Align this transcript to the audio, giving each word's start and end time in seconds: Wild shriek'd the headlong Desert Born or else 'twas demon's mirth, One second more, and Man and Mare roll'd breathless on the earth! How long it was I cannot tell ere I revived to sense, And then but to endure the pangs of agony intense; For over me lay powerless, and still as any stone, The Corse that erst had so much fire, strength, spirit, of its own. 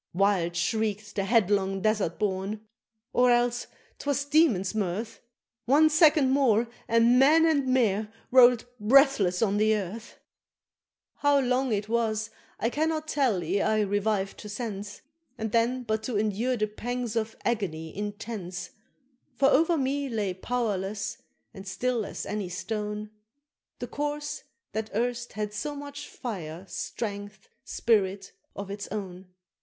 Wild 0.15 0.55
shriek'd 0.55 1.15
the 1.15 1.25
headlong 1.25 1.79
Desert 1.83 2.17
Born 2.17 2.65
or 3.13 3.29
else 3.29 3.67
'twas 3.99 4.25
demon's 4.25 4.73
mirth, 4.73 5.21
One 5.65 5.91
second 5.91 6.31
more, 6.31 6.67
and 6.87 7.19
Man 7.19 7.45
and 7.45 7.67
Mare 7.67 8.11
roll'd 8.31 8.65
breathless 8.79 9.43
on 9.43 9.57
the 9.57 9.75
earth! 9.75 10.17
How 11.17 11.39
long 11.39 11.71
it 11.71 11.87
was 11.87 12.31
I 12.59 12.71
cannot 12.71 13.07
tell 13.07 13.43
ere 13.43 13.63
I 13.63 13.81
revived 13.81 14.39
to 14.39 14.49
sense, 14.49 15.01
And 15.37 15.51
then 15.51 15.83
but 15.83 16.01
to 16.01 16.17
endure 16.17 16.57
the 16.57 16.65
pangs 16.65 17.15
of 17.15 17.35
agony 17.45 17.95
intense; 17.95 18.71
For 19.35 19.49
over 19.49 19.77
me 19.77 20.09
lay 20.09 20.33
powerless, 20.33 21.19
and 21.53 21.67
still 21.67 22.07
as 22.07 22.25
any 22.25 22.49
stone, 22.49 23.11
The 23.77 23.85
Corse 23.85 24.45
that 24.71 24.89
erst 24.95 25.33
had 25.33 25.53
so 25.53 25.75
much 25.75 26.07
fire, 26.09 26.65
strength, 26.67 27.49
spirit, 27.63 28.31
of 28.55 28.71
its 28.71 28.87
own. 28.87 29.27